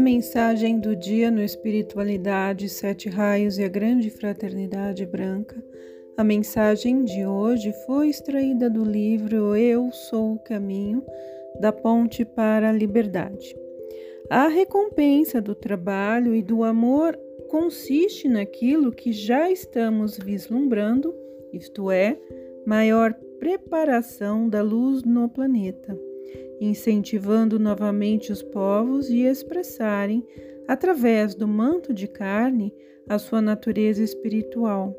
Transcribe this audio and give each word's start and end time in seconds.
Mensagem 0.00 0.80
do 0.80 0.96
dia 0.96 1.30
no 1.30 1.42
Espiritualidade, 1.42 2.70
Sete 2.70 3.10
Raios 3.10 3.58
e 3.58 3.64
a 3.64 3.68
Grande 3.68 4.08
Fraternidade 4.08 5.04
Branca. 5.04 5.62
A 6.16 6.24
mensagem 6.24 7.04
de 7.04 7.26
hoje 7.26 7.70
foi 7.84 8.08
extraída 8.08 8.70
do 8.70 8.82
livro 8.82 9.54
Eu 9.54 9.92
Sou 9.92 10.32
o 10.32 10.38
Caminho, 10.38 11.04
da 11.60 11.70
Ponte 11.70 12.24
para 12.24 12.70
a 12.70 12.72
Liberdade. 12.72 13.54
A 14.30 14.48
recompensa 14.48 15.38
do 15.38 15.54
trabalho 15.54 16.34
e 16.34 16.42
do 16.42 16.64
amor 16.64 17.14
consiste 17.50 18.26
naquilo 18.26 18.92
que 18.92 19.12
já 19.12 19.50
estamos 19.50 20.16
vislumbrando, 20.16 21.14
isto 21.52 21.90
é, 21.90 22.18
maior 22.64 23.12
preparação 23.38 24.48
da 24.48 24.62
luz 24.62 25.04
no 25.04 25.28
planeta 25.28 26.09
incentivando 26.60 27.58
novamente 27.58 28.30
os 28.30 28.42
povos 28.42 29.08
a 29.08 29.14
expressarem, 29.24 30.26
através 30.68 31.34
do 31.34 31.48
manto 31.48 31.92
de 31.92 32.06
carne, 32.06 32.72
a 33.08 33.18
sua 33.18 33.40
natureza 33.40 34.02
espiritual, 34.02 34.94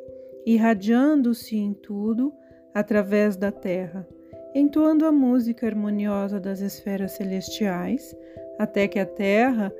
irradiando-se 0.45 1.55
em 1.55 1.73
tudo 1.73 2.33
através 2.73 3.37
da 3.37 3.51
terra, 3.51 4.07
entoando 4.53 5.05
a 5.05 5.11
música 5.11 5.65
harmoniosa 5.67 6.39
das 6.39 6.59
esferas 6.59 7.13
celestiais, 7.13 8.15
até 8.59 8.87
que 8.87 8.99
a 8.99 9.05
terra 9.05 9.73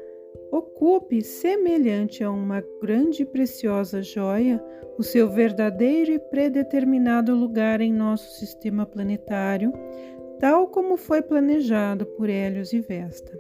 ocupe, 0.52 1.22
semelhante 1.22 2.24
a 2.24 2.32
uma 2.32 2.64
grande 2.82 3.24
e 3.24 3.26
preciosa 3.26 4.02
joia, 4.02 4.64
o 4.98 5.04
seu 5.04 5.30
verdadeiro 5.30 6.12
e 6.12 6.20
predeterminado 6.20 7.34
lugar 7.34 7.82
em 7.82 7.92
nosso 7.92 8.32
sistema 8.32 8.86
planetário, 8.86 9.72
tal 10.42 10.66
como 10.66 10.98
foi 10.98 11.22
planejado 11.22 12.04
por 12.04 12.28
Hélios 12.28 12.74
e 12.74 12.80
Vesta, 12.80 13.40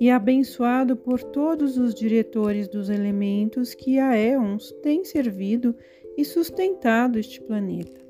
e 0.00 0.10
abençoado 0.10 0.96
por 0.96 1.22
todos 1.22 1.76
os 1.76 1.94
diretores 1.94 2.66
dos 2.66 2.88
elementos 2.88 3.74
que 3.74 3.98
a 3.98 4.16
éons 4.16 4.72
têm 4.82 5.04
servido 5.04 5.76
e 6.16 6.24
sustentado 6.24 7.18
este 7.18 7.42
planeta. 7.42 8.00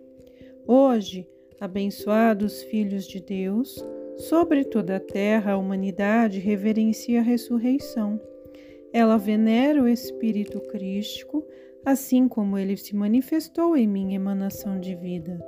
Hoje, 0.64 1.26
abençoados 1.60 2.62
filhos 2.62 3.04
de 3.04 3.20
Deus, 3.20 3.84
sobre 4.16 4.64
toda 4.64 4.98
a 4.98 5.00
terra 5.00 5.54
a 5.54 5.58
humanidade 5.58 6.38
reverencia 6.38 7.18
a 7.18 7.24
ressurreição. 7.24 8.20
Ela 8.92 9.16
venera 9.16 9.82
o 9.82 9.88
Espírito 9.88 10.60
Crístico, 10.68 11.44
assim 11.84 12.28
como 12.28 12.56
ele 12.56 12.76
se 12.76 12.94
manifestou 12.94 13.76
em 13.76 13.88
minha 13.88 14.14
emanação 14.14 14.78
de 14.78 14.94
vida 14.94 15.44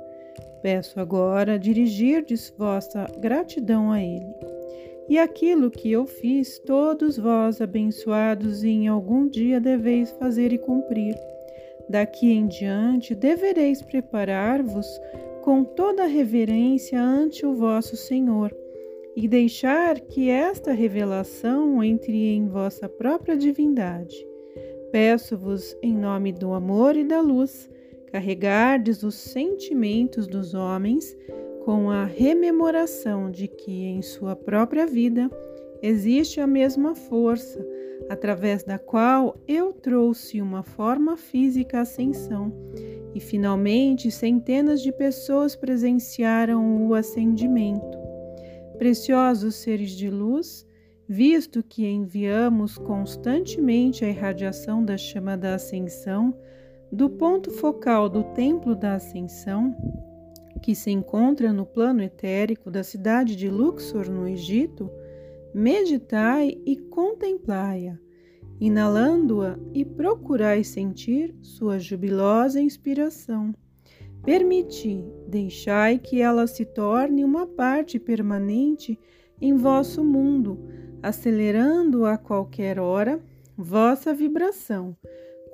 Peço 0.63 0.97
agora 0.99 1.59
dirigirdes 1.59 2.53
vossa 2.57 3.05
gratidão 3.19 3.91
a 3.91 4.01
Ele. 4.01 4.33
E 5.09 5.19
aquilo 5.19 5.69
que 5.69 5.91
eu 5.91 6.05
fiz, 6.05 6.57
todos 6.59 7.17
vós, 7.17 7.59
abençoados, 7.59 8.63
em 8.63 8.87
algum 8.87 9.27
dia 9.27 9.59
deveis 9.59 10.09
fazer 10.11 10.53
e 10.53 10.57
cumprir. 10.57 11.15
Daqui 11.89 12.31
em 12.31 12.47
diante 12.47 13.13
devereis 13.13 13.81
preparar-vos 13.81 14.87
com 15.43 15.65
toda 15.65 16.05
reverência 16.05 17.01
ante 17.01 17.45
o 17.45 17.53
vosso 17.53 17.97
Senhor 17.97 18.55
e 19.17 19.27
deixar 19.27 19.99
que 19.99 20.29
esta 20.29 20.71
revelação 20.71 21.83
entre 21.83 22.33
em 22.33 22.47
vossa 22.47 22.87
própria 22.87 23.35
divindade. 23.35 24.15
Peço-vos, 24.93 25.75
em 25.81 25.93
nome 25.93 26.31
do 26.31 26.53
amor 26.53 26.95
e 26.95 27.03
da 27.03 27.19
luz, 27.19 27.69
carregardes 28.13 29.01
os 29.01 29.15
sentimentos 29.15 30.27
dos 30.27 30.53
homens 30.53 31.17
com 31.65 31.89
a 31.89 32.05
rememoração 32.05 33.31
de 33.31 33.47
que 33.47 33.85
em 33.85 34.03
sua 34.03 34.35
própria 34.35 34.85
vida 34.85 35.31
existe 35.81 36.39
a 36.39 36.45
mesma 36.45 36.93
força 36.93 37.65
através 38.07 38.63
da 38.63 38.77
qual 38.77 39.35
eu 39.47 39.73
trouxe 39.73 40.39
uma 40.39 40.61
forma 40.61 41.17
física 41.17 41.81
ascensão 41.81 42.53
e 43.15 43.19
finalmente 43.19 44.11
centenas 44.11 44.83
de 44.83 44.91
pessoas 44.91 45.55
presenciaram 45.55 46.87
o 46.87 46.93
ascendimento. 46.93 47.97
Preciosos 48.77 49.55
seres 49.55 49.89
de 49.89 50.11
luz, 50.11 50.67
visto 51.09 51.63
que 51.63 51.87
enviamos 51.87 52.77
constantemente 52.77 54.05
a 54.05 54.09
irradiação 54.09 54.85
da 54.85 54.97
chama 54.97 55.35
da 55.35 55.55
ascensão 55.55 56.37
do 56.93 57.09
ponto 57.09 57.49
focal 57.49 58.07
do 58.07 58.23
Templo 58.35 58.75
da 58.75 58.93
Ascensão, 58.93 59.75
que 60.61 60.75
se 60.75 60.91
encontra 60.91 61.51
no 61.51 61.65
plano 61.65 62.03
etérico 62.03 62.69
da 62.69 62.83
cidade 62.83 63.35
de 63.35 63.49
Luxor, 63.49 64.11
no 64.11 64.27
Egito, 64.27 64.91
meditai 65.55 66.55
e 66.63 66.77
contemplai-a, 66.77 67.97
inalando-a 68.59 69.57
e 69.73 69.83
procurai 69.83 70.63
sentir 70.63 71.35
sua 71.41 71.79
jubilosa 71.79 72.61
inspiração. 72.61 73.55
Permiti, 74.23 75.03
deixai 75.27 75.97
que 75.97 76.21
ela 76.21 76.45
se 76.45 76.63
torne 76.63 77.25
uma 77.25 77.47
parte 77.47 77.97
permanente 77.97 78.99
em 79.41 79.55
vosso 79.55 80.03
mundo, 80.03 80.59
acelerando 81.01 82.05
a 82.05 82.19
qualquer 82.19 82.77
hora 82.79 83.19
vossa 83.57 84.13
vibração 84.13 84.95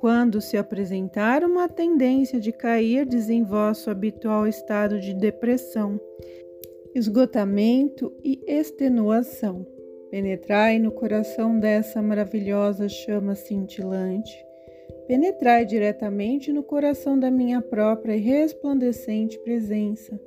quando 0.00 0.40
se 0.40 0.56
apresentar 0.56 1.44
uma 1.44 1.68
tendência 1.68 2.40
de 2.40 2.52
cair 2.52 3.06
em 3.28 3.44
vosso 3.44 3.90
habitual 3.90 4.46
estado 4.46 4.98
de 4.98 5.12
depressão, 5.12 6.00
esgotamento 6.94 8.10
e 8.24 8.42
extenuação. 8.46 9.66
Penetrai 10.10 10.78
no 10.78 10.90
coração 10.90 11.60
dessa 11.60 12.00
maravilhosa 12.00 12.88
chama 12.88 13.34
cintilante. 13.34 14.34
Penetrai 15.06 15.66
diretamente 15.66 16.50
no 16.50 16.62
coração 16.62 17.18
da 17.18 17.30
minha 17.30 17.60
própria 17.60 18.16
e 18.16 18.20
resplandecente 18.20 19.38
presença, 19.40 20.18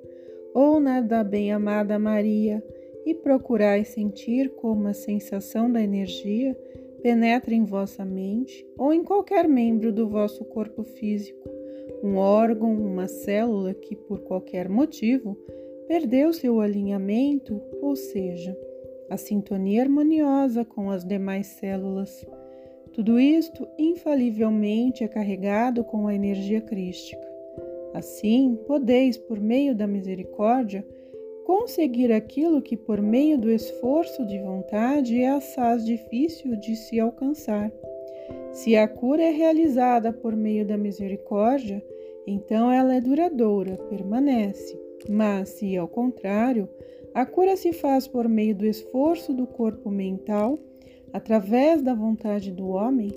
ou 0.54 0.80
na 0.80 1.02
da 1.02 1.24
bem-amada 1.24 1.98
Maria, 1.98 2.64
e 3.08 3.16
procurai 3.16 3.84
sentir 3.84 4.50
como 4.50 4.88
a 4.88 4.94
sensação 4.94 5.72
da 5.72 5.82
energia 5.82 6.56
penetra 7.04 7.54
em 7.54 7.66
vossa 7.66 8.06
mente 8.06 8.66
ou 8.78 8.94
em 8.94 9.04
qualquer 9.04 9.46
membro 9.46 9.92
do 9.92 10.08
vosso 10.08 10.46
corpo 10.46 10.84
físico, 10.84 11.50
um 12.02 12.16
órgão, 12.16 12.74
uma 12.74 13.08
célula 13.08 13.74
que, 13.74 13.94
por 13.94 14.22
qualquer 14.22 14.70
motivo, 14.70 15.38
perdeu 15.86 16.32
seu 16.32 16.62
alinhamento, 16.62 17.62
ou 17.82 17.96
seja, 17.96 18.58
a 19.10 19.18
sintonia 19.18 19.82
harmoniosa 19.82 20.64
com 20.64 20.90
as 20.90 21.04
demais 21.04 21.48
células. 21.48 22.26
Tudo 22.94 23.20
isto 23.20 23.68
infalivelmente 23.78 25.04
é 25.04 25.08
carregado 25.08 25.84
com 25.84 26.08
a 26.08 26.16
energia 26.16 26.62
crística. 26.62 27.22
Assim, 27.94 28.58
podeis, 28.66 29.18
por 29.18 29.40
meio 29.40 29.76
da 29.76 29.86
misericórdia, 29.86 30.86
conseguir 31.46 32.12
aquilo 32.12 32.62
que, 32.62 32.76
por 32.76 33.02
meio 33.02 33.38
do 33.38 33.50
esforço 33.50 34.26
de 34.26 34.40
vontade, 34.40 35.22
é 35.22 35.30
assaz 35.30 35.86
difícil 35.86 36.56
de 36.56 36.76
se 36.76 37.00
alcançar. 37.00 37.72
Se 38.52 38.76
a 38.76 38.88
cura 38.88 39.24
é 39.24 39.32
realizada 39.32 40.14
por 40.14 40.36
meio 40.36 40.66
da 40.66 40.78
misericórdia, 40.78 41.84
então 42.26 42.72
ela 42.72 42.96
é 42.96 43.02
duradoura, 43.02 43.78
permanece. 43.90 44.80
Mas, 45.10 45.50
se 45.50 45.76
ao 45.76 45.88
contrário, 45.88 46.70
a 47.14 47.26
cura 47.26 47.56
se 47.56 47.74
faz 47.74 48.08
por 48.08 48.28
meio 48.28 48.56
do 48.56 48.66
esforço 48.66 49.34
do 49.34 49.46
corpo 49.46 49.90
mental, 49.90 50.58
através 51.12 51.82
da 51.82 51.94
vontade 51.94 52.52
do 52.52 52.70
homem, 52.70 53.12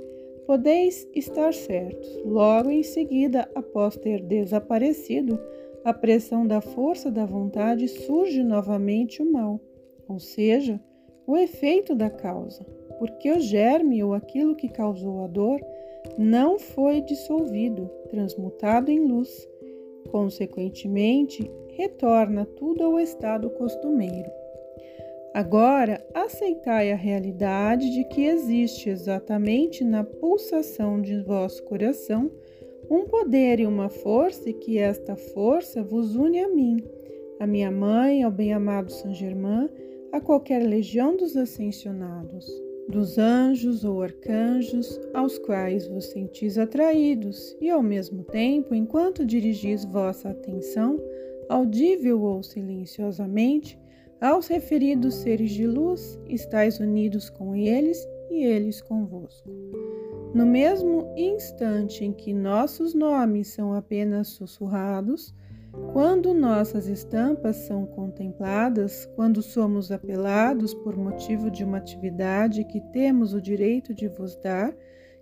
podeis 0.47 1.08
estar 1.14 1.53
certos. 1.53 2.22
Logo 2.25 2.70
em 2.70 2.82
seguida, 2.82 3.48
após 3.54 3.97
ter 3.97 4.22
desaparecido, 4.22 5.38
a 5.87 5.95
pressão 5.95 6.45
da 6.45 6.61
força 6.61 7.13
da 7.13 7.25
vontade 7.25 7.87
surge 7.87 8.43
novamente 8.43 9.23
o 9.23 9.33
mal, 9.33 9.61
ou 10.09 10.19
seja, 10.19 10.81
o 11.25 11.37
efeito 11.37 11.94
da 11.94 12.11
causa, 12.11 12.67
porque 12.99 13.31
o 13.31 13.38
germe 13.38 14.03
ou 14.03 14.12
aquilo 14.12 14.56
que 14.56 14.69
causou 14.69 15.23
a 15.23 15.29
dor 15.29 15.61
não 16.19 16.59
foi 16.59 17.03
dissolvido, 17.03 17.88
transmutado 18.11 18.91
em 18.91 18.99
luz. 18.99 19.31
Consequentemente, 20.11 21.49
retorna 21.77 22.44
tudo 22.44 22.82
ao 22.82 22.99
estado 22.99 23.49
costumeiro. 23.50 24.29
Agora, 25.32 26.05
aceitai 26.12 26.91
a 26.91 26.97
realidade 26.97 27.93
de 27.93 28.03
que 28.09 28.23
existe 28.23 28.91
exatamente 28.91 29.85
na 29.85 30.03
pulsação 30.03 31.00
de 31.00 31.21
vosso 31.23 31.62
coração 31.62 32.29
um 32.91 33.05
poder 33.05 33.61
e 33.61 33.67
uma 33.67 33.88
força, 33.88 34.50
e 34.50 34.53
que 34.53 34.79
esta 34.79 35.17
força 35.17 35.83
vos 35.83 36.15
une 36.15 36.41
a 36.41 36.49
mim, 36.49 36.77
a 37.38 37.47
minha 37.47 37.71
mãe, 37.71 38.23
ao 38.23 38.31
bem-amado 38.31 38.91
São 38.91 39.12
Germain, 39.12 39.69
a 40.12 40.21
qualquer 40.21 40.62
legião 40.62 41.17
dos 41.17 41.37
ascensionados, 41.37 42.47
dos 42.88 43.19
anjos 43.19 43.85
ou 43.85 44.03
arcanjos, 44.03 45.00
aos 45.12 45.38
quais 45.38 45.87
vos 45.88 46.06
sentis 46.06 46.56
atraídos, 46.56 47.56
e 47.61 47.69
ao 47.69 47.83
mesmo 47.83 48.23
tempo, 48.25 48.75
enquanto 48.75 49.27
dirigis 49.27 49.85
vossa 49.85 50.31
atenção, 50.31 50.99
audível 51.49 52.23
ou 52.23 52.43
silenciosamente, 52.43 53.79
aos 54.21 54.47
referidos 54.47 55.17
seres 55.17 55.50
de 55.50 55.67
luz, 55.67 56.19
estáis 56.29 56.81
unidos 56.81 57.29
com 57.29 57.55
eles 57.55 58.06
e 58.31 58.44
eles 58.44 58.81
convosco. 58.81 59.50
No 60.37 60.44
mesmo 60.44 61.15
instante 61.17 62.05
em 62.05 62.12
que 62.12 62.35
nossos 62.35 62.93
nomes 62.93 63.49
são 63.49 63.73
apenas 63.73 64.29
sussurrados, 64.29 65.35
quando 65.94 66.35
nossas 66.35 66.88
estampas 66.88 67.56
são 67.56 67.87
contempladas, 67.87 69.06
quando 69.17 69.41
somos 69.41 69.91
apelados 69.91 70.75
por 70.75 70.94
motivo 70.94 71.50
de 71.50 71.65
uma 71.65 71.79
atividade 71.79 72.65
que 72.65 72.83
temos 72.93 73.33
o 73.33 73.41
direito 73.41 73.94
de 73.94 74.09
vos 74.09 74.37
dar, 74.37 74.77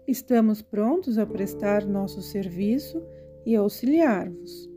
estamos 0.04 0.60
prontos 0.62 1.16
a 1.16 1.24
prestar 1.24 1.86
nosso 1.86 2.20
serviço 2.20 3.00
e 3.46 3.54
auxiliar-vos. 3.54 4.68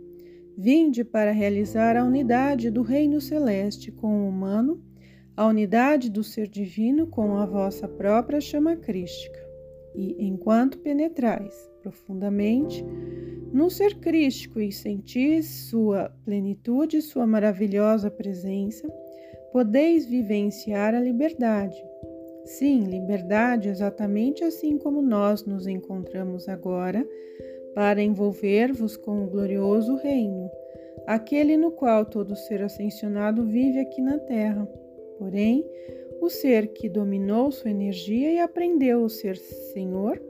Vinde 0.55 1.03
para 1.03 1.31
realizar 1.31 1.97
a 1.97 2.03
unidade 2.03 2.69
do 2.69 2.83
reino 2.83 3.19
celeste 3.19 3.91
com 3.91 4.25
o 4.25 4.29
humano, 4.29 4.79
a 5.35 5.47
unidade 5.47 6.11
do 6.11 6.23
ser 6.23 6.47
divino 6.47 7.07
com 7.07 7.37
a 7.37 7.45
vossa 7.47 7.87
própria 7.87 8.39
chama 8.39 8.75
crística. 8.75 9.46
E 9.97 10.15
enquanto 10.27 10.77
penetrais 10.77 11.53
profundamente 11.81 12.85
no 13.51 13.69
ser 13.69 13.95
crístico 13.95 14.61
e 14.61 14.71
sentis 14.71 15.69
sua 15.69 16.11
plenitude, 16.23 17.01
sua 17.01 17.25
maravilhosa 17.25 18.11
presença, 18.11 18.87
podeis 19.51 20.05
vivenciar 20.05 20.93
a 20.93 20.99
liberdade. 20.99 21.75
Sim, 22.45 22.83
liberdade 22.83 23.69
exatamente 23.69 24.43
assim 24.43 24.77
como 24.77 25.01
nós 25.01 25.43
nos 25.45 25.65
encontramos 25.65 26.47
agora, 26.47 27.05
para 27.73 28.01
envolver-vos 28.01 28.95
com 28.95 29.23
o 29.23 29.27
glorioso 29.27 29.95
reino, 29.95 30.49
aquele 31.07 31.57
no 31.57 31.71
qual 31.71 32.05
todo 32.05 32.35
ser 32.35 32.61
ascensionado 32.61 33.43
vive 33.45 33.79
aqui 33.79 34.01
na 34.01 34.19
terra. 34.19 34.67
Porém, 35.17 35.65
o 36.21 36.29
ser 36.29 36.67
que 36.69 36.89
dominou 36.89 37.51
sua 37.51 37.71
energia 37.71 38.31
e 38.31 38.39
aprendeu 38.39 39.05
a 39.05 39.09
ser 39.09 39.37
senhor 39.37 40.21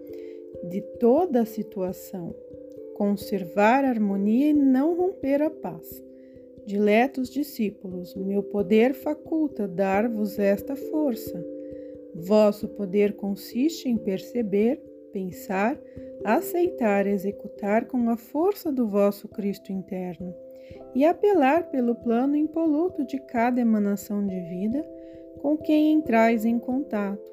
de 0.69 0.81
toda 0.99 1.41
a 1.41 1.45
situação, 1.45 2.35
conservar 2.95 3.83
a 3.83 3.89
harmonia 3.89 4.49
e 4.49 4.53
não 4.53 4.95
romper 4.95 5.41
a 5.41 5.49
paz. 5.49 6.03
Diletos 6.65 7.29
discípulos, 7.29 8.15
meu 8.15 8.43
poder 8.43 8.93
faculta 8.93 9.67
dar-vos 9.67 10.37
esta 10.37 10.75
força. 10.75 11.45
Vosso 12.13 12.67
poder 12.67 13.13
consiste 13.13 13.87
em 13.87 13.95
perceber, 13.95 14.81
pensar, 15.13 15.79
aceitar, 16.23 17.07
executar 17.07 17.85
com 17.85 18.09
a 18.09 18.17
força 18.17 18.71
do 18.71 18.87
vosso 18.87 19.27
Cristo 19.29 19.71
interno 19.71 20.33
e 20.93 21.05
apelar 21.05 21.69
pelo 21.69 21.95
plano 21.95 22.35
impoluto 22.35 23.05
de 23.05 23.19
cada 23.19 23.61
emanação 23.61 24.25
de 24.25 24.39
vida 24.41 24.83
com 25.41 25.57
quem 25.57 25.93
entrais 25.93 26.45
em 26.45 26.59
contato. 26.59 27.31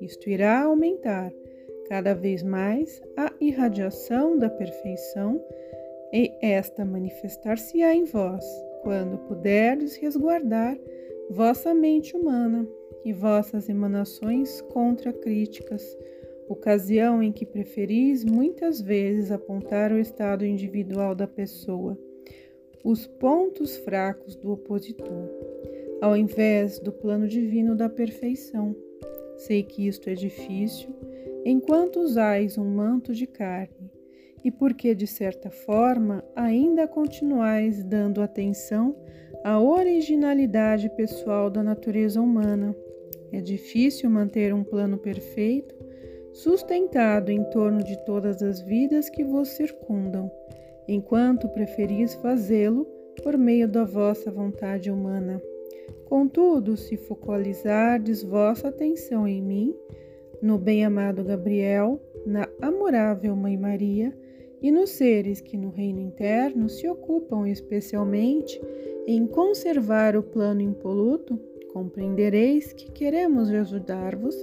Isto 0.00 0.28
irá 0.28 0.62
aumentar 0.62 1.32
cada 1.88 2.14
vez 2.14 2.42
mais 2.42 3.02
a 3.16 3.32
irradiação 3.40 4.38
da 4.38 4.48
perfeição, 4.48 5.40
e 6.12 6.32
esta 6.40 6.84
manifestar-se-á 6.84 7.94
em 7.94 8.04
vós, 8.04 8.44
quando 8.82 9.18
puderdes 9.26 9.96
resguardar 9.96 10.78
vossa 11.30 11.74
mente 11.74 12.16
humana 12.16 12.66
e 13.04 13.12
vossas 13.12 13.68
emanações 13.68 14.60
contra 14.62 15.12
críticas, 15.12 15.96
ocasião 16.48 17.22
em 17.22 17.32
que 17.32 17.46
preferis 17.46 18.24
muitas 18.24 18.80
vezes 18.80 19.30
apontar 19.30 19.92
o 19.92 19.98
estado 19.98 20.44
individual 20.44 21.14
da 21.14 21.26
pessoa, 21.26 21.98
os 22.84 23.06
pontos 23.06 23.76
fracos 23.78 24.36
do 24.36 24.52
opositor, 24.52 25.28
ao 26.04 26.14
invés 26.14 26.78
do 26.78 26.92
plano 26.92 27.26
divino 27.26 27.74
da 27.74 27.88
perfeição. 27.88 28.76
Sei 29.38 29.62
que 29.62 29.88
isto 29.88 30.10
é 30.10 30.12
difícil 30.12 30.94
enquanto 31.46 31.98
usais 31.98 32.58
um 32.58 32.64
manto 32.64 33.14
de 33.14 33.26
carne, 33.26 33.90
e 34.44 34.50
porque, 34.50 34.94
de 34.94 35.06
certa 35.06 35.50
forma, 35.50 36.22
ainda 36.36 36.86
continuais 36.86 37.82
dando 37.82 38.20
atenção 38.20 38.94
à 39.42 39.58
originalidade 39.58 40.90
pessoal 40.90 41.48
da 41.48 41.62
natureza 41.62 42.20
humana. 42.20 42.76
É 43.32 43.40
difícil 43.40 44.10
manter 44.10 44.52
um 44.52 44.62
plano 44.62 44.98
perfeito, 44.98 45.74
sustentado 46.34 47.30
em 47.30 47.42
torno 47.44 47.82
de 47.82 47.96
todas 48.04 48.42
as 48.42 48.60
vidas 48.60 49.08
que 49.08 49.24
vos 49.24 49.48
circundam, 49.48 50.30
enquanto 50.86 51.48
preferis 51.48 52.12
fazê-lo 52.16 52.84
por 53.22 53.38
meio 53.38 53.66
da 53.66 53.84
vossa 53.84 54.30
vontade 54.30 54.90
humana. 54.90 55.40
Contudo, 56.06 56.76
se 56.76 56.96
focalizardes 56.96 58.22
vossa 58.22 58.68
atenção 58.68 59.26
em 59.26 59.42
mim, 59.42 59.74
no 60.40 60.58
bem-amado 60.58 61.24
Gabriel, 61.24 62.00
na 62.26 62.48
amorável 62.60 63.34
Mãe 63.34 63.56
Maria 63.56 64.12
e 64.60 64.70
nos 64.70 64.90
seres 64.90 65.40
que 65.40 65.56
no 65.56 65.70
reino 65.70 66.00
interno 66.00 66.68
se 66.68 66.86
ocupam 66.88 67.48
especialmente 67.48 68.60
em 69.06 69.26
conservar 69.26 70.16
o 70.16 70.22
plano 70.22 70.60
impoluto, 70.60 71.38
compreendereis 71.72 72.72
que 72.72 72.90
queremos 72.92 73.50
ajudar-vos 73.50 74.36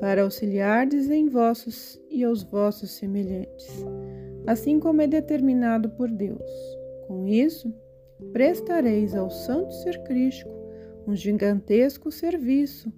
para 0.00 0.22
auxiliardes 0.22 1.10
em 1.10 1.28
vossos 1.28 2.00
e 2.10 2.22
aos 2.22 2.42
vossos 2.42 2.92
semelhantes, 2.92 3.84
assim 4.46 4.78
como 4.78 5.00
é 5.00 5.06
determinado 5.06 5.88
por 5.90 6.10
Deus. 6.10 6.50
Com 7.06 7.26
isso, 7.26 7.72
prestareis 8.32 9.14
ao 9.14 9.30
Santo 9.30 9.72
Ser 9.72 10.02
Crístico 10.02 10.65
um 11.06 11.14
gigantesco 11.14 12.10
serviço 12.10 12.92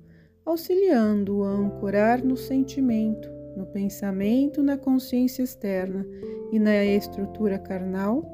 auxiliando-o 0.48 1.44
a 1.44 1.50
ancorar 1.50 2.24
no 2.24 2.36
sentimento, 2.36 3.28
no 3.54 3.66
pensamento, 3.66 4.62
na 4.62 4.78
consciência 4.78 5.42
externa 5.42 6.06
e 6.50 6.58
na 6.58 6.84
estrutura 6.84 7.58
carnal 7.58 8.24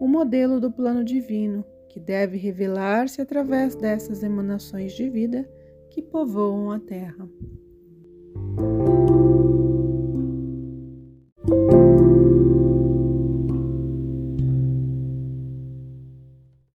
o 0.00 0.06
modelo 0.06 0.60
do 0.60 0.70
plano 0.70 1.04
divino, 1.04 1.64
que 1.88 2.00
deve 2.00 2.38
revelar-se 2.38 3.20
através 3.20 3.74
dessas 3.74 4.22
emanações 4.22 4.92
de 4.92 5.10
vida 5.10 5.48
que 5.90 6.00
povoam 6.00 6.70
a 6.70 6.78
Terra. 6.78 7.28